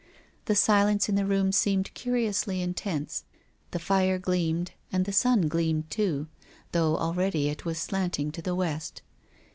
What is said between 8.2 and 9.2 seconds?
to the West.